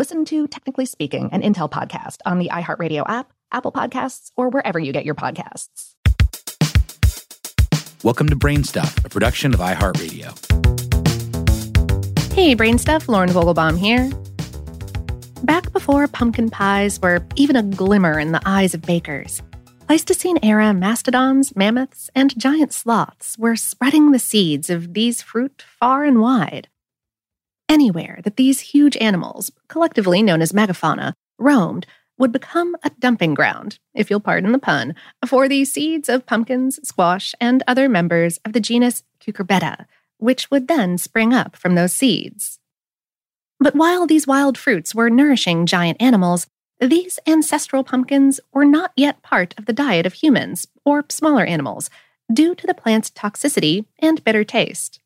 [0.00, 4.78] Listen to Technically Speaking, an Intel podcast on the iHeartRadio app, Apple Podcasts, or wherever
[4.78, 5.94] you get your podcasts.
[8.02, 10.32] Welcome to Brainstuff, a production of iHeartRadio.
[12.32, 14.10] Hey, Brainstuff, Lauren Vogelbaum here.
[15.44, 19.42] Back before pumpkin pies were even a glimmer in the eyes of bakers,
[19.86, 26.04] Pleistocene era mastodons, mammoths, and giant sloths were spreading the seeds of these fruit far
[26.04, 26.68] and wide
[27.70, 31.86] anywhere that these huge animals, collectively known as megafauna, roamed
[32.18, 34.94] would become a dumping ground, if you'll pardon the pun,
[35.24, 39.86] for the seeds of pumpkins, squash, and other members of the genus Cucurbita,
[40.18, 42.58] which would then spring up from those seeds.
[43.58, 46.46] But while these wild fruits were nourishing giant animals,
[46.80, 51.88] these ancestral pumpkins were not yet part of the diet of humans or smaller animals
[52.32, 55.00] due to the plant's toxicity and bitter taste.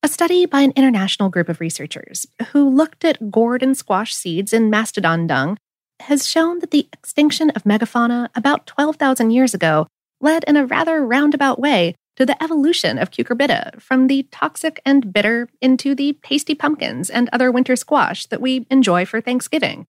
[0.00, 4.52] A study by an international group of researchers who looked at gourd and squash seeds
[4.52, 5.58] in mastodon dung
[6.00, 9.88] has shown that the extinction of megafauna about 12,000 years ago
[10.20, 15.12] led in a rather roundabout way to the evolution of cucurbita from the toxic and
[15.12, 19.84] bitter into the tasty pumpkins and other winter squash that we enjoy for Thanksgiving,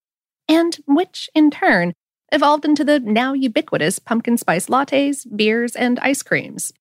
[0.48, 1.92] and which, in turn,
[2.32, 6.72] evolved into the now ubiquitous pumpkin spice lattes, beers, and ice creams.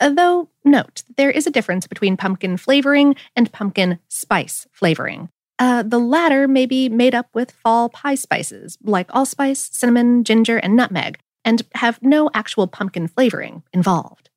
[0.00, 5.28] Though, note, there is a difference between pumpkin flavoring and pumpkin spice flavoring.
[5.58, 10.56] Uh, the latter may be made up with fall pie spices like allspice, cinnamon, ginger,
[10.56, 14.28] and nutmeg, and have no actual pumpkin flavoring involved.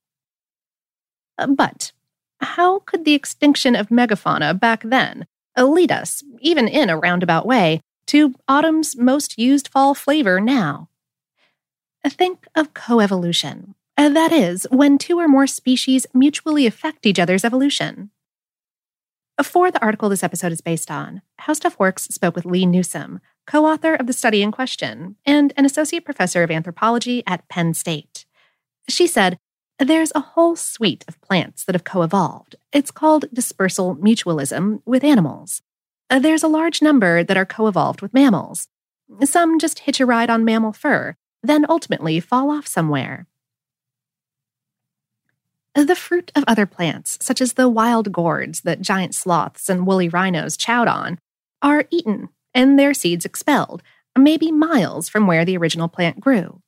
[1.37, 1.91] Uh, but
[2.41, 5.25] how could the extinction of megafauna back then
[5.57, 10.89] lead us, even in a roundabout way, to autumn's most used fall flavor now?
[12.07, 18.11] Think of coevolution, that is, when two or more species mutually affect each other's evolution.
[19.41, 23.19] For the article this episode is based on, How Stuff Works spoke with Lee Newsom,
[23.45, 27.73] co author of the study in question, and an associate professor of anthropology at Penn
[27.73, 28.25] State.
[28.87, 29.37] She said,
[29.77, 32.55] There's a whole suite of plants that have co evolved.
[32.71, 35.61] It's called dispersal mutualism with animals.
[36.09, 38.69] There's a large number that are co evolved with mammals.
[39.23, 43.27] Some just hitch a ride on mammal fur, then ultimately fall off somewhere.
[45.75, 50.07] The fruit of other plants, such as the wild gourds that giant sloths and woolly
[50.07, 51.19] rhinos chowed on,
[51.61, 53.83] are eaten and their seeds expelled,
[54.17, 56.61] maybe miles from where the original plant grew.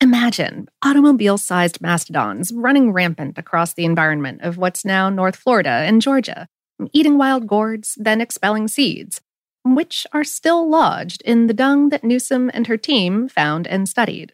[0.00, 6.00] Imagine automobile sized mastodons running rampant across the environment of what's now North Florida and
[6.00, 6.46] Georgia,
[6.92, 9.20] eating wild gourds, then expelling seeds,
[9.64, 14.32] which are still lodged in the dung that Newsom and her team found and studied.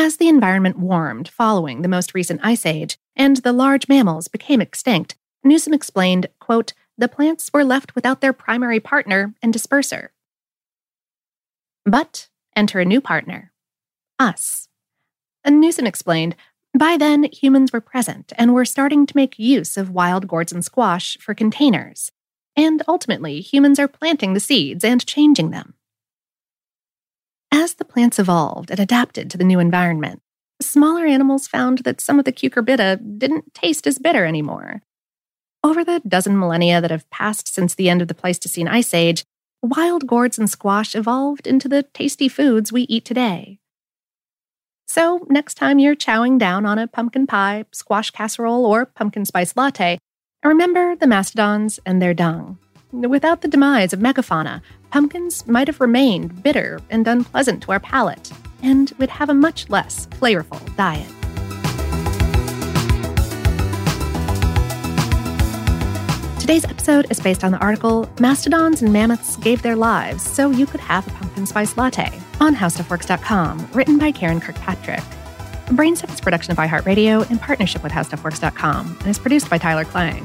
[0.00, 4.60] As the environment warmed following the most recent ice age and the large mammals became
[4.60, 10.10] extinct, Newsom explained, quote, the plants were left without their primary partner and disperser.
[11.84, 13.50] But enter a new partner
[14.20, 14.68] us.
[15.42, 16.36] And Newsom explained,
[16.78, 20.64] by then, humans were present and were starting to make use of wild gourds and
[20.64, 22.12] squash for containers.
[22.54, 25.74] And ultimately, humans are planting the seeds and changing them.
[27.50, 30.20] As the plants evolved and adapted to the new environment,
[30.60, 34.82] smaller animals found that some of the cucurbita didn't taste as bitter anymore.
[35.64, 39.24] Over the dozen millennia that have passed since the end of the Pleistocene Ice Age,
[39.62, 43.58] wild gourds and squash evolved into the tasty foods we eat today.
[44.86, 49.56] So, next time you're chowing down on a pumpkin pie, squash casserole, or pumpkin spice
[49.56, 49.98] latte,
[50.44, 52.58] remember the mastodons and their dung.
[52.90, 58.30] Without the demise of megafauna, pumpkins might have remained bitter and unpleasant to our palate,
[58.62, 61.08] and would have a much less flavorful diet.
[66.40, 70.64] Today's episode is based on the article Mastodons and Mammoths Gave Their Lives So You
[70.64, 75.02] Could Have a Pumpkin Spice Latte on HowStuffWorks.com, written by Karen Kirkpatrick.
[75.66, 79.84] Brainstuff is a production of iHeartRadio in partnership with HowStuffWorks.com and is produced by Tyler
[79.84, 80.24] Klang.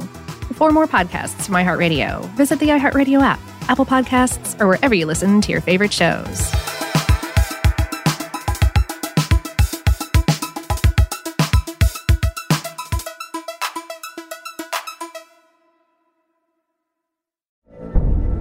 [0.54, 3.42] For more podcasts from iHeartRadio, visit the iHeartRadio app,
[3.74, 6.52] Apple Podcasts, or wherever you listen to your favorite shows.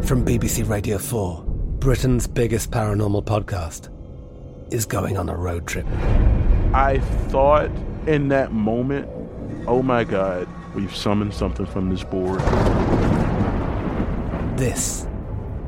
[0.02, 1.44] From BBC Radio 4,
[1.78, 3.88] Britain's biggest paranormal podcast
[4.70, 5.86] is going on a road trip.
[6.74, 6.98] I
[7.28, 7.70] thought
[8.06, 9.08] in that moment,
[9.66, 12.40] oh my God, we've summoned something from this board.
[14.58, 15.06] This